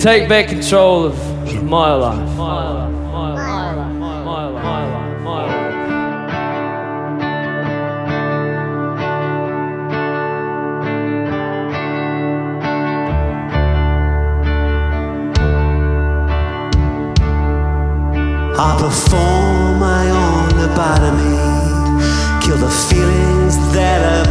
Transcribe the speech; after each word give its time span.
Take 0.00 0.28
back 0.28 0.46
control 0.46 1.06
of 1.06 1.64
my 1.64 1.92
life. 1.92 2.36
My 2.36 2.70
life. 2.70 2.92
My 2.92 3.34
life. 3.34 3.94
My 3.96 4.22
life. 4.22 4.62
My 4.62 4.84
life. 4.86 5.22
My 5.24 5.42
life. 5.44 5.74
I 18.56 18.78
perform 18.78 19.80
my 19.80 20.04
own 20.10 20.48
lobotomy, 20.60 21.34
kill 22.40 22.58
the 22.58 22.70
feelings 22.70 23.56
that 23.74 23.98
are 24.14 24.27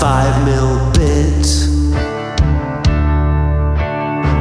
five 0.00 0.44
mil 0.44 0.78
bit. 0.92 1.46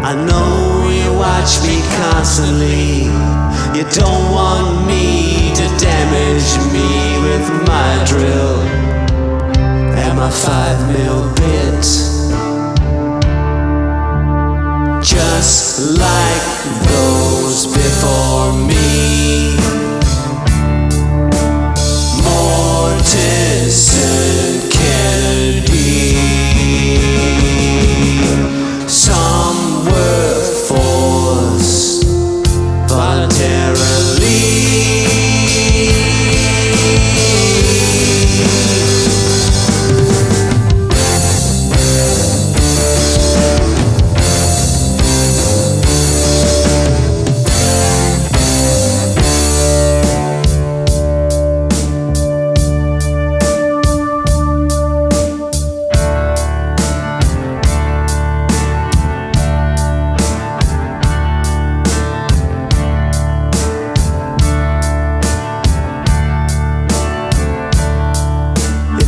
I 0.09 0.13
know 0.27 0.89
you 0.89 1.13
watch 1.17 1.61
me 1.67 1.81
constantly. 1.97 3.05
You 3.77 3.83
don't 3.89 4.31
want 4.31 4.87
me 4.87 5.53
to 5.55 5.65
damage 5.77 6.49
me 6.75 6.89
with 7.25 7.47
my 7.67 8.03
drill 8.05 8.59
and 10.01 10.17
my 10.17 10.29
five 10.29 10.79
mil 10.95 11.33
bit. 11.35 11.83
Just 15.03 15.97
like 15.97 16.45
those 16.87 17.02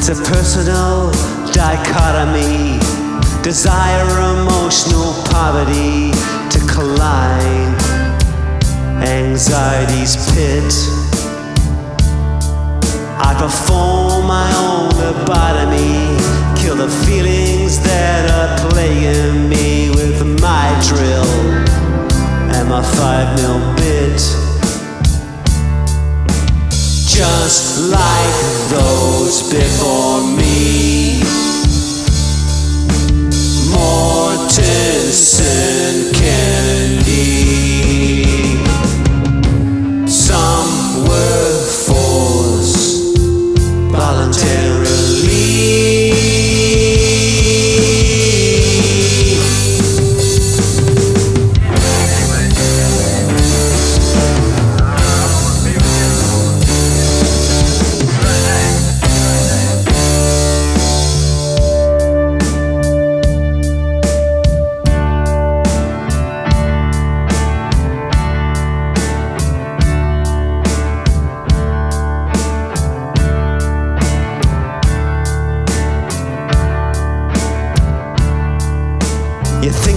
It's 0.07 0.19
a 0.19 0.23
personal 0.23 1.09
dichotomy, 1.51 2.77
desire, 3.41 4.05
emotional 4.37 5.15
poverty 5.25 6.11
to 6.51 6.59
collide, 6.71 7.73
anxiety's 9.01 10.15
pit. 10.29 10.71
I 13.17 13.33
perform 13.39 14.27
my 14.27 14.47
own 14.61 14.91
lobotomy, 14.91 16.21
kill 16.55 16.75
the 16.75 16.89
feelings 17.03 17.79
that 17.79 18.29
are 18.29 18.69
plaguing 18.69 19.49
me 19.49 19.89
with 19.89 20.21
my 20.39 20.69
drill. 20.87 21.25
And 22.53 22.69
my 22.69 22.83
five 22.83 23.35
mil 23.37 23.75
just 27.45 27.91
like 27.91 28.71
those 28.71 29.53
before 29.53 30.35
me. 30.35 30.94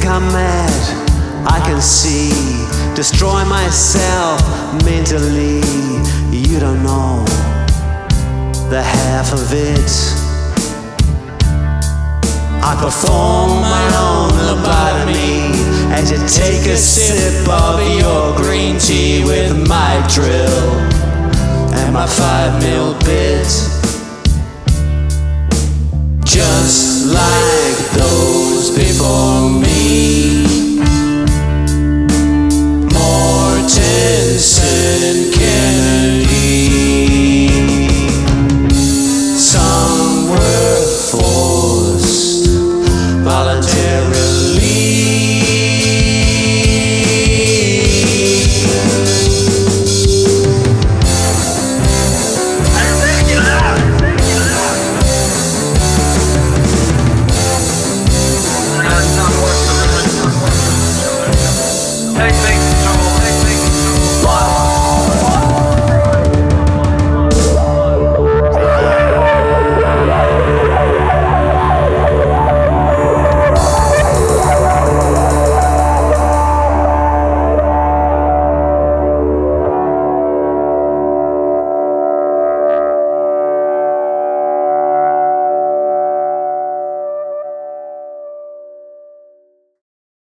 I'm 0.08 0.32
mad? 0.32 1.46
I 1.46 1.60
can 1.60 1.80
see. 1.80 2.30
Destroy 2.94 3.44
myself 3.44 4.40
mentally. 4.84 5.60
You 6.32 6.58
don't 6.58 6.82
know 6.82 7.24
the 8.70 8.82
half 8.82 9.32
of 9.32 9.52
it. 9.52 9.90
I 12.62 12.74
perform 12.80 13.60
my 13.60 13.86
own 13.96 14.30
lobotomy 14.48 15.52
as 15.92 16.10
you 16.10 16.18
take 16.26 16.66
a 16.66 16.76
sip 16.76 17.48
of 17.48 17.80
your 17.98 18.36
green 18.36 18.78
tea 18.78 19.24
with 19.24 19.68
my 19.68 20.04
drill 20.12 20.74
and 21.74 21.92
my 21.92 22.06
five 22.06 22.60
mil 22.62 22.98
bit. 23.00 23.77
Just 26.38 27.06
like 27.12 27.90
those 27.98 28.70
before 28.70 29.50
me. 29.50 30.37